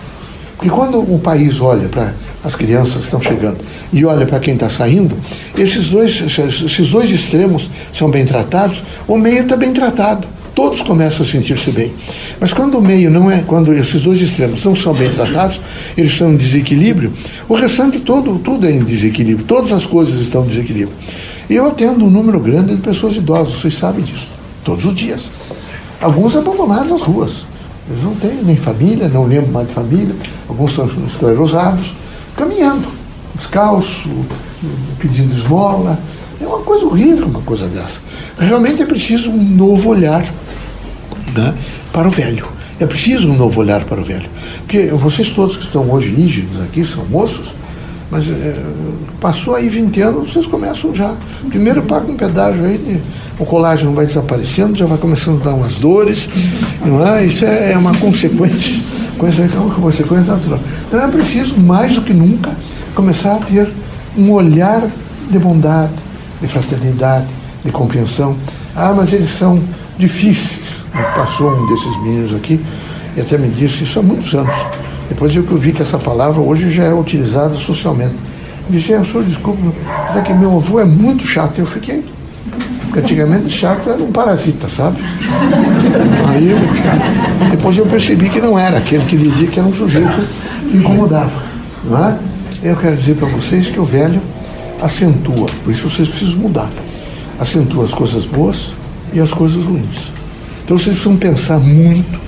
Porque 0.56 0.70
quando 0.70 0.98
o 0.98 1.18
país 1.18 1.60
olha 1.60 1.88
para 1.88 2.14
as 2.44 2.54
crianças 2.54 3.04
estão 3.04 3.20
chegando 3.20 3.58
e 3.92 4.04
olha 4.04 4.24
para 4.26 4.38
quem 4.38 4.54
está 4.54 4.70
saindo, 4.70 5.16
esses 5.56 5.88
dois, 5.88 6.20
esses 6.20 6.90
dois 6.90 7.10
extremos 7.10 7.68
são 7.92 8.10
bem 8.10 8.24
tratados, 8.24 8.82
o 9.06 9.16
meio 9.16 9.42
está 9.42 9.56
bem 9.56 9.72
tratado. 9.72 10.26
Todos 10.54 10.82
começam 10.82 11.24
a 11.24 11.28
sentir-se 11.28 11.70
bem. 11.70 11.92
Mas 12.40 12.52
quando 12.52 12.78
o 12.78 12.82
meio 12.82 13.10
não 13.12 13.30
é, 13.30 13.42
quando 13.42 13.72
esses 13.72 14.02
dois 14.02 14.20
extremos 14.20 14.64
não 14.64 14.74
são 14.74 14.92
bem 14.92 15.08
tratados, 15.08 15.60
eles 15.96 16.10
estão 16.10 16.32
em 16.32 16.36
desequilíbrio, 16.36 17.12
o 17.48 17.54
restante 17.54 18.00
todo, 18.00 18.40
tudo 18.40 18.66
é 18.66 18.72
em 18.72 18.82
desequilíbrio, 18.82 19.46
todas 19.46 19.70
as 19.72 19.86
coisas 19.86 20.20
estão 20.20 20.44
em 20.44 20.48
desequilíbrio. 20.48 20.96
E 21.48 21.54
eu 21.54 21.66
atendo 21.66 22.04
um 22.04 22.10
número 22.10 22.40
grande 22.40 22.74
de 22.74 22.82
pessoas 22.82 23.14
idosas, 23.14 23.60
vocês 23.60 23.78
sabem 23.78 24.04
disso, 24.04 24.28
todos 24.64 24.84
os 24.84 24.96
dias. 24.96 25.22
Alguns 26.00 26.36
abandonaram 26.36 26.94
as 26.94 27.02
ruas. 27.02 27.46
Eles 27.88 28.02
não 28.02 28.14
têm 28.16 28.42
nem 28.44 28.56
família, 28.56 29.08
não 29.08 29.24
lembram 29.24 29.52
mais 29.52 29.68
de 29.68 29.74
família, 29.74 30.14
alguns 30.48 30.74
são 30.74 30.90
esclerosados, 31.06 31.92
caminhando, 32.38 32.86
descalço, 33.34 34.08
pedindo 34.98 35.36
esmola. 35.36 35.98
É 36.40 36.46
uma 36.46 36.60
coisa 36.60 36.86
horrível 36.86 37.26
uma 37.26 37.42
coisa 37.42 37.66
dessa. 37.66 38.00
Realmente 38.38 38.82
é 38.82 38.86
preciso 38.86 39.30
um 39.30 39.42
novo 39.42 39.90
olhar 39.90 40.24
né, 41.36 41.54
para 41.92 42.08
o 42.08 42.10
velho. 42.10 42.46
É 42.80 42.86
preciso 42.86 43.28
um 43.28 43.36
novo 43.36 43.60
olhar 43.60 43.84
para 43.84 44.00
o 44.00 44.04
velho. 44.04 44.30
Porque 44.58 44.86
vocês 44.86 45.30
todos 45.30 45.56
que 45.56 45.64
estão 45.64 45.90
hoje 45.90 46.10
rígidos 46.10 46.60
aqui, 46.60 46.84
são 46.84 47.04
moços, 47.06 47.54
mas 48.10 48.26
é, 48.28 48.56
passou 49.20 49.54
aí 49.56 49.68
20 49.68 50.00
anos, 50.00 50.32
vocês 50.32 50.46
começam 50.46 50.94
já. 50.94 51.14
Primeiro 51.48 51.82
paga 51.82 52.10
um 52.10 52.14
pedágio 52.14 52.64
aí, 52.64 52.78
de, 52.78 53.02
o 53.38 53.44
colágeno 53.44 53.92
vai 53.92 54.06
desaparecendo, 54.06 54.76
já 54.76 54.86
vai 54.86 54.96
começando 54.96 55.40
a 55.40 55.44
dar 55.46 55.54
umas 55.54 55.74
dores. 55.74 56.28
Não 56.84 57.04
é? 57.06 57.26
Isso 57.26 57.44
é, 57.44 57.72
é 57.72 57.78
uma 57.78 57.94
consequência, 57.96 58.76
é 59.20 59.58
uma 59.58 59.74
consequência 59.74 60.32
natural. 60.32 60.60
Então 60.86 61.02
é 61.02 61.08
preciso, 61.08 61.58
mais 61.58 61.94
do 61.94 62.02
que 62.02 62.12
nunca, 62.12 62.50
começar 62.94 63.34
a 63.34 63.38
ter 63.38 63.68
um 64.16 64.32
olhar 64.32 64.88
de 65.30 65.38
bondade, 65.38 65.92
de 66.40 66.46
fraternidade, 66.46 67.26
de 67.64 67.70
compreensão. 67.70 68.36
Ah, 68.74 68.92
mas 68.96 69.12
eles 69.12 69.30
são 69.36 69.62
difíceis. 69.98 70.60
Passou 71.14 71.50
um 71.50 71.66
desses 71.66 71.96
meninos 72.02 72.34
aqui 72.34 72.60
e 73.16 73.20
até 73.20 73.36
me 73.36 73.48
disse 73.48 73.84
isso 73.84 73.98
há 73.98 74.02
muitos 74.02 74.34
anos 74.34 74.54
depois 75.08 75.34
eu 75.34 75.42
vi 75.42 75.72
que 75.72 75.82
essa 75.82 75.98
palavra 75.98 76.40
hoje 76.40 76.70
já 76.70 76.84
é 76.84 76.94
utilizada 76.94 77.54
socialmente. 77.54 78.14
Me 78.68 78.76
disse, 78.76 78.88
senhor 78.88 79.24
desculpa, 79.24 79.58
mas 80.06 80.16
é 80.16 80.20
que 80.20 80.34
meu 80.34 80.54
avô 80.56 80.78
é 80.78 80.84
muito 80.84 81.26
chato. 81.26 81.58
Eu 81.58 81.66
fiquei. 81.66 82.04
Antigamente 82.98 83.48
chato 83.50 83.88
era 83.88 84.02
um 84.02 84.10
parasita, 84.10 84.68
sabe? 84.68 85.00
Aí 86.28 86.50
eu, 86.50 86.58
depois 87.48 87.78
eu 87.78 87.86
percebi 87.86 88.28
que 88.28 88.40
não 88.40 88.58
era 88.58 88.78
aquele 88.78 89.04
que 89.04 89.16
dizia 89.16 89.46
que 89.46 89.60
era 89.60 89.68
um 89.68 89.72
sujeito 89.72 90.26
que 90.68 90.76
incomodava. 90.76 91.42
Não 91.84 92.04
é? 92.04 92.18
Eu 92.60 92.74
quero 92.76 92.96
dizer 92.96 93.14
para 93.14 93.28
vocês 93.28 93.68
que 93.68 93.78
o 93.78 93.84
velho 93.84 94.20
acentua, 94.82 95.46
por 95.62 95.70
isso 95.70 95.88
vocês 95.88 96.08
precisam 96.08 96.40
mudar. 96.40 96.68
Acentua 97.38 97.84
as 97.84 97.94
coisas 97.94 98.26
boas 98.26 98.72
e 99.12 99.20
as 99.20 99.30
coisas 99.30 99.64
ruins. 99.64 100.12
Então 100.64 100.76
vocês 100.76 100.96
precisam 100.96 101.16
pensar 101.16 101.58
muito 101.58 102.18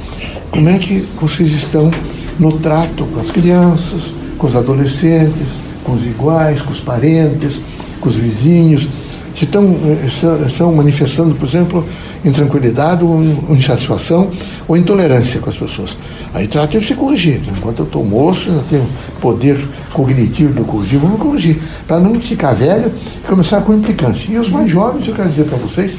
como 0.53 0.69
é 0.69 0.79
que 0.79 1.05
vocês 1.21 1.51
estão 1.51 1.91
no 2.39 2.53
trato 2.59 3.05
com 3.07 3.21
as 3.21 3.31
crianças, 3.31 4.03
com 4.39 4.47
os 4.47 4.55
adolescentes, 4.55 5.49
com 5.83 5.95
os 5.95 6.07
iguais, 6.07 6.63
com 6.63 6.71
os 6.71 6.81
parentes, 6.81 7.61
com 8.01 8.09
os 8.09 8.15
vizinhos. 8.15 8.89
Se 9.35 9.45
estão, 9.45 9.65
eh, 9.65 10.77
manifestando, 10.77 11.35
por 11.35 11.47
exemplo, 11.47 11.87
intranquilidade 12.25 13.05
ou 13.05 13.23
insatisfação 13.51 14.31
ou 14.67 14.77
intolerância 14.77 15.41
com 15.41 15.49
as 15.49 15.57
pessoas. 15.57 15.97
Aí 16.35 16.47
trata 16.47 16.79
de 16.79 16.87
se 16.87 16.95
corrigir. 16.95 17.41
Enquanto 17.57 17.81
eu 17.81 17.85
estou 17.85 18.05
moço, 18.05 18.51
ainda 18.51 18.65
tenho 18.69 18.87
poder 19.21 19.59
cognitivo 19.93 20.55
do 20.55 20.65
corrigir, 20.65 20.99
vamos 20.99 21.21
corrigir. 21.21 21.59
Para 21.87 22.01
não 22.01 22.21
ficar 22.21 22.55
velho 22.55 22.93
e 23.23 23.27
começar 23.27 23.61
com 23.63 23.75
implicância. 23.75 24.31
E 24.31 24.37
os 24.37 24.49
mais 24.49 24.71
jovens, 24.71 25.07
eu 25.07 25.15
quero 25.15 25.29
dizer 25.29 25.45
para 25.45 25.59
vocês, 25.59 25.93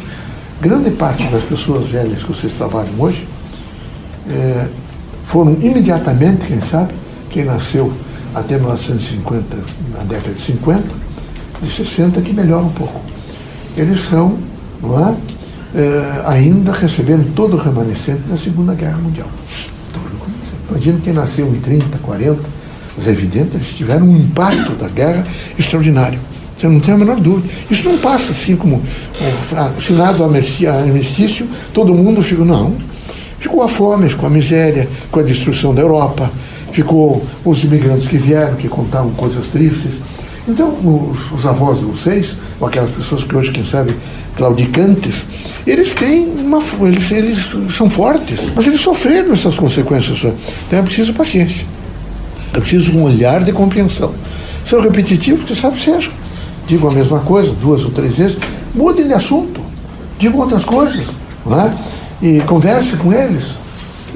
grande 0.61 0.91
parte 0.91 1.25
das 1.27 1.43
pessoas 1.43 1.87
velhas 1.87 2.21
que 2.21 2.27
vocês 2.27 2.53
trabalham 2.53 2.93
hoje, 2.99 3.27
é, 4.29 4.67
foram 5.25 5.53
imediatamente, 5.61 6.45
quem 6.45 6.61
sabe, 6.61 6.93
quem 7.29 7.45
nasceu 7.45 7.91
até 8.35 8.57
1950, 8.57 9.57
na 9.97 10.03
década 10.03 10.33
de 10.33 10.41
50, 10.41 10.83
de 11.61 11.71
60, 11.71 12.21
que 12.21 12.33
melhora 12.33 12.65
um 12.65 12.71
pouco. 12.71 12.99
Eles 13.75 14.01
são, 14.09 14.37
é, 15.73 15.79
é 15.79 16.21
ainda 16.25 16.71
recebendo 16.71 17.33
todo 17.33 17.55
o 17.55 17.57
remanescente 17.57 18.21
da 18.29 18.37
Segunda 18.37 18.73
Guerra 18.73 18.97
Mundial. 18.97 19.27
Imagina 20.69 20.99
quem 21.03 21.13
nasceu 21.13 21.47
em 21.47 21.59
30, 21.59 21.97
40, 21.97 22.41
mas 22.97 23.07
é 23.07 23.11
evidente, 23.11 23.55
eles 23.55 23.67
tiveram 23.67 24.05
um 24.07 24.17
impacto 24.17 24.73
da 24.73 24.87
guerra 24.87 25.25
extraordinário. 25.57 26.19
Você 26.55 26.67
não 26.67 26.79
tem 26.79 26.93
a 26.93 26.97
menor 26.97 27.19
dúvida. 27.19 27.47
Isso 27.69 27.83
não 27.83 27.97
passa 27.97 28.31
assim 28.31 28.55
como 28.55 28.81
assinado 29.77 30.23
o 30.23 30.25
armistício, 30.25 31.47
todo 31.73 31.93
mundo 31.93 32.21
fica, 32.21 32.45
não, 32.45 32.75
Ficou 33.41 33.63
a 33.63 33.67
fome, 33.67 34.07
ficou 34.07 34.27
a 34.27 34.29
miséria, 34.29 34.87
com 35.09 35.19
a 35.19 35.23
destruição 35.23 35.73
da 35.73 35.81
Europa, 35.81 36.31
ficou 36.71 37.25
os 37.43 37.63
imigrantes 37.63 38.07
que 38.07 38.15
vieram, 38.15 38.55
que 38.55 38.69
contavam 38.69 39.09
coisas 39.13 39.47
tristes. 39.47 39.93
Então, 40.51 40.69
os, 40.69 41.31
os, 41.31 41.45
avós 41.45 41.79
de 41.79 41.85
vocês, 41.85 42.35
ou 42.59 42.67
aquelas 42.67 42.91
pessoas 42.91 43.23
que 43.23 43.35
hoje, 43.35 43.51
quem 43.51 43.65
sabe, 43.65 43.95
claudicantes, 44.35 45.25
eles 45.65 45.93
têm 45.93 46.25
uma. 46.25 46.61
Eles, 46.81 47.11
eles 47.11 47.49
são 47.75 47.89
fortes, 47.89 48.39
mas 48.55 48.67
eles 48.67 48.81
sofreram 48.81 49.33
essas 49.33 49.57
consequências. 49.57 50.23
Então 50.67 50.79
é 50.79 50.81
preciso 50.81 51.13
paciência. 51.13 51.65
É 52.53 52.59
preciso 52.59 52.91
um 52.93 53.03
olhar 53.03 53.43
de 53.43 53.53
compreensão. 53.53 54.13
São 54.65 54.81
repetitivos, 54.81 55.45
que 55.45 55.55
sabe 55.55 55.79
seja. 55.79 56.11
Digo 56.67 56.87
a 56.87 56.91
mesma 56.91 57.19
coisa 57.19 57.51
duas 57.53 57.83
ou 57.83 57.91
três 57.91 58.15
vezes, 58.15 58.37
mudem 58.75 59.07
de 59.07 59.13
assunto, 59.13 59.61
digam 60.19 60.39
outras 60.39 60.65
coisas. 60.65 61.05
Não 61.45 61.59
é? 61.59 61.73
e 62.21 62.39
converse 62.41 62.95
com 62.97 63.11
eles, 63.11 63.55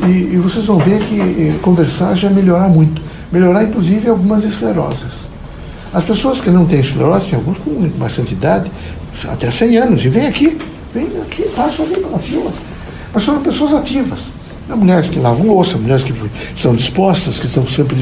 e, 0.05 0.35
e 0.35 0.37
vocês 0.37 0.65
vão 0.65 0.77
ver 0.77 0.99
que 1.05 1.19
eh, 1.19 1.55
conversar 1.61 2.15
já 2.15 2.29
melhorar 2.29 2.69
muito. 2.69 3.01
Melhorar, 3.31 3.63
inclusive, 3.63 4.07
algumas 4.07 4.43
escleroses. 4.43 5.24
As 5.95 6.03
pessoas 6.03 6.41
que 6.41 6.49
não 6.49 6.65
têm 6.65 6.81
esclerose, 6.81 7.27
tem 7.27 7.35
alguns 7.35 7.57
com 7.59 7.71
bastante 7.97 8.33
idade, 8.33 8.69
até 9.29 9.49
100 9.49 9.77
anos, 9.77 10.03
e 10.03 10.09
vem 10.09 10.27
aqui, 10.27 10.57
vem 10.93 11.07
aqui, 11.21 11.43
passam 11.55 11.85
ali 11.85 11.95
pela 11.95 12.19
fila. 12.19 12.51
Mas 13.13 13.23
são 13.23 13.41
pessoas 13.41 13.73
ativas. 13.73 14.19
Mulheres 14.67 15.07
que 15.07 15.19
lavam 15.19 15.47
louça, 15.47 15.77
mulheres 15.77 16.03
que 16.03 16.13
estão 16.53 16.75
dispostas, 16.75 17.39
que 17.39 17.47
estão 17.47 17.65
sempre 17.65 17.95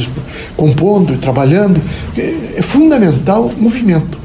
compondo 0.57 1.13
e 1.13 1.17
trabalhando. 1.17 1.79
É 2.17 2.63
fundamental 2.63 3.43
o 3.43 3.61
movimento. 3.61 4.17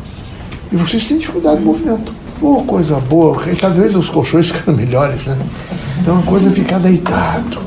E 0.73 0.77
vocês 0.77 1.05
têm 1.05 1.19
dificuldade 1.19 1.59
de 1.59 1.67
movimento. 1.67 2.11
Oh, 2.41 2.63
coisa 2.63 2.99
boa, 3.01 3.39
cada 3.61 3.75
vez 3.75 3.95
os 3.95 4.09
colchões 4.09 4.49
ficam 4.51 4.75
melhores, 4.75 5.27
né? 5.27 5.37
Então 6.01 6.21
a 6.21 6.23
coisa 6.23 6.49
é 6.49 6.53
ficar 6.53 6.79
deitado 6.79 7.61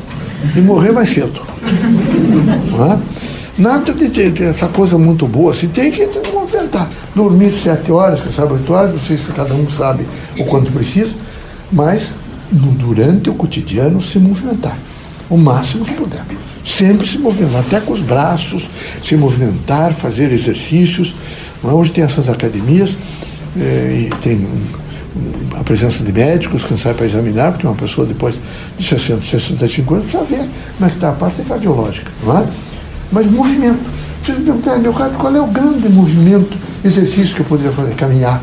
e 0.56 0.62
morrer 0.62 0.94
mais 0.94 1.10
cedo. 1.10 1.42
Não 2.72 2.92
é? 2.92 3.00
Nada 3.62 3.94
de 3.94 4.10
ter 4.10 4.42
essa 4.42 4.68
coisa 4.68 4.98
muito 4.98 5.28
boa, 5.28 5.54
se 5.54 5.68
tem 5.68 5.92
que 5.92 6.04
movimentar. 6.34 6.90
Dormir 7.14 7.54
sete 7.64 7.92
horas, 7.92 8.20
que 8.20 8.34
sabe, 8.34 8.54
oito 8.54 8.74
horas, 8.74 8.92
não 8.92 9.00
sei 9.00 9.18
se 9.18 9.32
cada 9.32 9.54
um 9.54 9.70
sabe 9.70 10.04
o 10.36 10.46
quanto 10.46 10.72
precisa, 10.72 11.14
mas 11.72 12.12
durante 12.52 13.30
o 13.30 13.36
cotidiano 13.36 14.02
se 14.02 14.18
movimentar. 14.18 14.76
O 15.30 15.38
máximo 15.38 15.86
que 15.86 15.94
puder. 15.94 16.26
Sempre 16.66 17.08
se 17.08 17.20
movimentar, 17.20 17.60
até 17.60 17.80
com 17.80 17.94
os 17.94 18.02
braços, 18.02 18.68
se 19.04 19.16
movimentar, 19.16 19.94
fazer 19.94 20.32
exercícios. 20.32 21.14
Hoje 21.64 21.92
tem 21.92 22.04
essas 22.04 22.30
academias 22.30 22.98
é, 23.56 24.08
e 24.08 24.16
tem 24.24 24.44
a 25.60 25.64
presença 25.64 26.04
de 26.04 26.12
médicos, 26.12 26.66
quem 26.66 26.78
sabe, 26.78 26.96
para 26.96 27.06
examinar, 27.06 27.52
porque 27.52 27.68
uma 27.68 27.76
pessoa 27.76 28.08
depois 28.08 28.34
de 28.76 28.84
60, 28.84 29.22
65 29.22 29.94
anos 29.94 30.10
precisa 30.10 30.24
ver 30.28 30.50
como 30.78 30.88
é 30.88 30.90
que 30.90 30.96
está 30.96 31.10
a 31.10 31.14
parte 31.14 31.44
cardiológica, 31.44 32.12
não 32.24 32.40
é? 32.40 32.71
Mas 33.12 33.28
movimento. 33.28 33.80
Você 34.24 34.34
me 34.34 34.46
perguntar, 34.46 34.78
meu 34.78 34.94
caro, 34.94 35.12
qual 35.14 35.36
é 35.36 35.42
o 35.42 35.48
grande 35.48 35.90
movimento, 35.90 36.58
exercício 36.84 37.36
que 37.36 37.42
eu 37.42 37.46
poderia 37.46 37.72
fazer? 37.72 37.96
Caminhar. 37.96 38.42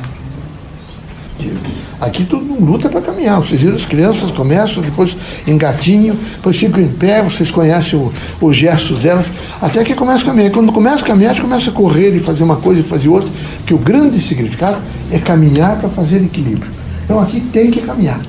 Aqui 2.01 2.25
todo 2.25 2.45
mundo 2.45 2.65
luta 2.65 2.89
para 2.89 3.01
caminhar. 3.01 3.41
Vocês 3.41 3.61
viram 3.61 3.75
as 3.75 3.87
crianças 3.87 4.31
começam, 4.31 4.83
depois 4.83 5.17
engatinho, 5.47 6.15
depois 6.15 6.57
ficam 6.57 6.83
em 6.83 6.89
pé, 6.89 7.23
vocês 7.23 7.51
conhecem 7.51 7.99
o, 7.99 8.13
os 8.41 8.57
gestos 8.57 9.01
delas, 9.01 9.27
até 9.61 9.83
que 9.83 9.95
começa 9.95 10.23
a 10.23 10.27
caminhar. 10.27 10.51
Quando 10.53 10.73
começa 10.73 11.05
a 11.05 11.07
caminhar, 11.07 11.33
a 11.33 11.35
gente 11.35 11.43
começa 11.43 11.71
a 11.71 11.73
correr 11.73 12.15
e 12.15 12.21
fazer 12.21 12.45
uma 12.45 12.57
coisa 12.57 12.81
e 12.81 12.83
fazer 12.85 13.09
outra, 13.09 13.33
que 13.67 13.75
o 13.75 13.79
grande 13.79 14.21
significado 14.21 14.79
é 15.11 15.19
caminhar 15.19 15.77
para 15.77 15.89
fazer 15.89 16.23
equilíbrio. 16.23 16.71
Então 17.05 17.21
aqui 17.21 17.41
tem 17.41 17.71
que 17.71 17.81
caminhar. 17.81 18.21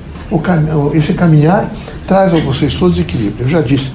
Cam... 0.44 0.64
Esse 0.94 1.14
caminhar 1.14 1.72
traz 2.08 2.34
a 2.34 2.38
vocês 2.38 2.74
todos 2.74 3.00
equilíbrio. 3.00 3.46
Eu 3.46 3.50
já 3.50 3.62
disse, 3.62 3.92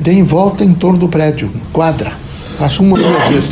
deem 0.00 0.22
volta 0.22 0.64
em 0.64 0.74
torno 0.74 0.98
do 0.98 1.08
prédio, 1.08 1.50
quadra. 1.72 2.12
Faça 2.58 2.82
uma 2.82 2.98
duas 2.98 3.28
vezes. 3.28 3.50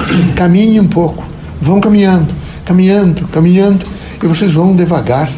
Um 0.81 0.87
pouco. 0.87 1.25
Vão 1.61 1.81
caminhando, 1.81 2.35
caminhando, 2.65 3.27
caminhando, 3.29 3.87
e 4.23 4.27
vocês 4.27 4.53
vão 4.53 4.75
devagar 4.75 5.29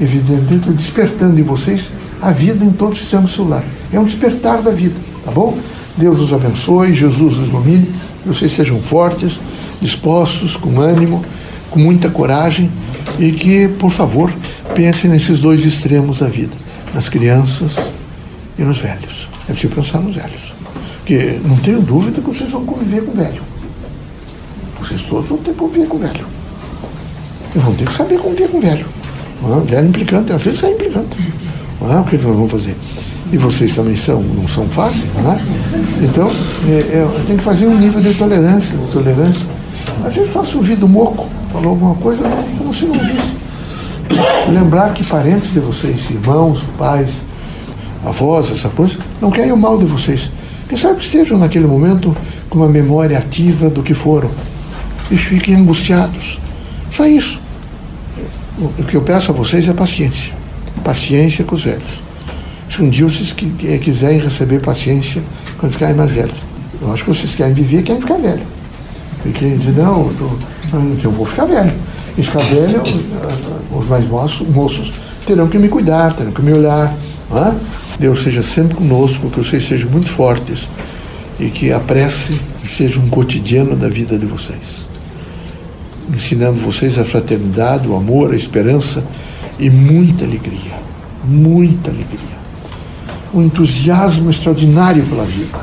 evidentemente, 0.00 0.70
despertando 0.70 1.38
em 1.38 1.42
vocês 1.42 1.82
a 2.20 2.30
vida 2.30 2.64
em 2.64 2.70
todo 2.70 2.92
o 2.92 2.96
sistema 2.96 3.26
celular. 3.28 3.64
É 3.92 3.98
um 3.98 4.04
despertar 4.04 4.62
da 4.62 4.70
vida, 4.70 4.94
tá 5.24 5.30
bom? 5.30 5.56
Deus 5.96 6.18
os 6.18 6.32
abençoe, 6.32 6.94
Jesus 6.94 7.38
os 7.38 7.48
ilumine, 7.48 7.86
que 8.22 8.28
vocês 8.28 8.52
sejam 8.52 8.80
fortes, 8.80 9.40
dispostos, 9.80 10.56
com 10.56 10.80
ânimo, 10.80 11.24
com 11.70 11.78
muita 11.78 12.10
coragem 12.10 12.70
e 13.18 13.32
que, 13.32 13.68
por 13.68 13.90
favor, 13.90 14.32
pensem 14.74 15.10
nesses 15.10 15.40
dois 15.40 15.64
extremos 15.64 16.18
da 16.18 16.28
vida, 16.28 16.56
nas 16.94 17.08
crianças 17.08 17.72
e 18.58 18.62
nos 18.62 18.78
velhos. 18.78 19.28
É 19.48 19.52
preciso 19.52 19.74
pensar 19.74 20.00
nos 20.00 20.16
velhos. 20.16 20.45
Porque 21.06 21.38
não 21.44 21.56
tenho 21.58 21.80
dúvida 21.80 22.20
que 22.20 22.28
vocês 22.28 22.50
vão 22.50 22.66
conviver 22.66 23.00
com 23.04 23.12
o 23.12 23.14
velho. 23.14 23.40
Vocês 24.80 25.02
todos 25.02 25.28
vão 25.28 25.38
ter 25.38 25.52
que 25.52 25.56
conviver 25.56 25.86
com 25.86 25.98
o 25.98 26.00
velho. 26.00 26.26
E 27.54 27.58
vão 27.60 27.74
ter 27.76 27.86
que 27.86 27.92
saber 27.92 28.18
conviver 28.18 28.48
com 28.48 28.58
o 28.58 28.60
velho. 28.60 28.84
Não, 29.40 29.60
velho 29.60 29.86
implicante, 29.86 30.32
às 30.32 30.42
vezes 30.42 30.64
é 30.64 30.72
implicante. 30.72 31.16
Não, 31.80 32.00
o 32.00 32.04
que 32.04 32.16
nós 32.16 32.24
vamos 32.24 32.50
fazer? 32.50 32.76
E 33.32 33.36
vocês 33.36 33.72
também 33.72 33.94
são, 33.94 34.20
não 34.20 34.48
são 34.48 34.66
fáceis, 34.66 35.04
não 35.14 35.30
é? 35.30 35.40
Então, 36.02 36.28
é, 36.68 36.72
é, 36.72 37.24
tem 37.24 37.36
que 37.36 37.44
fazer 37.44 37.68
um 37.68 37.78
nível 37.78 38.00
de 38.00 38.12
tolerância, 38.14 38.76
de 38.76 38.92
tolerância. 38.92 39.46
Às 40.04 40.12
vezes 40.12 40.32
faço 40.32 40.56
ouvir 40.56 40.74
do 40.74 40.88
moco, 40.88 41.28
falou 41.52 41.68
alguma 41.68 41.94
coisa 41.94 42.24
como 42.58 42.74
se 42.74 42.84
não 42.84 42.98
visse. 42.98 43.36
Lembrar 44.52 44.92
que 44.92 45.06
parentes 45.06 45.52
de 45.52 45.60
vocês, 45.60 46.10
irmãos, 46.10 46.64
pais, 46.76 47.10
avós, 48.04 48.50
essa 48.50 48.68
coisa, 48.68 48.98
não 49.20 49.30
querem 49.30 49.52
o 49.52 49.56
mal 49.56 49.78
de 49.78 49.84
vocês. 49.84 50.32
Quem 50.68 50.76
sabe 50.76 51.00
estejam 51.00 51.38
naquele 51.38 51.66
momento 51.66 52.16
com 52.50 52.58
uma 52.58 52.68
memória 52.68 53.16
ativa 53.18 53.70
do 53.70 53.82
que 53.82 53.94
foram. 53.94 54.30
E 55.10 55.16
fiquem 55.16 55.54
angustiados. 55.54 56.40
Só 56.90 57.06
isso. 57.06 57.40
O 58.58 58.82
que 58.84 58.96
eu 58.96 59.02
peço 59.02 59.30
a 59.30 59.34
vocês 59.34 59.68
é 59.68 59.72
paciência. 59.72 60.32
Paciência 60.82 61.44
com 61.44 61.54
os 61.54 61.62
velhos. 61.62 62.02
Se 62.68 62.82
um 62.82 62.88
dia 62.88 63.04
vocês 63.04 63.32
quiserem 63.32 64.18
receber 64.18 64.60
paciência 64.60 65.22
quando 65.58 65.72
ficarem 65.72 65.94
mais 65.94 66.10
velhos. 66.10 66.36
Eu 66.80 66.92
acho 66.92 67.04
que 67.04 67.10
vocês 67.10 67.34
querem 67.36 67.54
viver, 67.54 67.82
querem 67.82 68.00
ficar 68.00 68.16
velho. 68.16 68.42
Porque 69.22 69.48
dizem, 69.56 69.74
não, 69.74 70.12
eu, 70.18 70.38
eu 71.02 71.10
vou 71.10 71.24
ficar 71.24 71.44
velho. 71.44 71.72
E 72.18 72.22
ficar 72.22 72.40
velho, 72.40 72.82
os 73.70 73.86
mais 73.86 74.06
moços, 74.08 74.48
moços 74.48 74.92
terão 75.26 75.48
que 75.48 75.58
me 75.58 75.68
cuidar, 75.68 76.12
terão 76.12 76.32
que 76.32 76.42
me 76.42 76.52
olhar. 76.52 76.92
É? 77.32 77.54
Deus 77.98 78.22
seja 78.22 78.42
sempre 78.42 78.76
conosco, 78.76 79.30
que 79.30 79.38
vocês 79.38 79.66
sejam 79.66 79.90
muito 79.90 80.08
fortes 80.08 80.68
e 81.40 81.48
que 81.48 81.72
a 81.72 81.80
prece 81.80 82.38
seja 82.76 83.00
um 83.00 83.08
cotidiano 83.08 83.76
da 83.76 83.88
vida 83.88 84.18
de 84.18 84.26
vocês 84.26 84.86
ensinando 86.12 86.60
vocês 86.60 86.98
a 86.98 87.04
fraternidade, 87.04 87.88
o 87.88 87.96
amor, 87.96 88.32
a 88.32 88.36
esperança 88.36 89.02
e 89.58 89.70
muita 89.70 90.24
alegria, 90.24 90.74
muita 91.24 91.90
alegria. 91.90 92.36
Um 93.34 93.42
entusiasmo 93.42 94.30
extraordinário 94.30 95.04
pela 95.06 95.24
vida. 95.24 95.58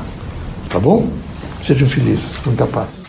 Tá 0.69 0.79
bom? 0.79 1.07
Sejam 1.65 1.87
felizes, 1.87 2.25
muita 2.45 2.67
paz. 2.67 3.02